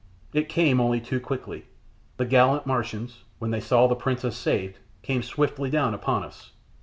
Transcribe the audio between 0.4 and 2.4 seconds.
came only too quickly. The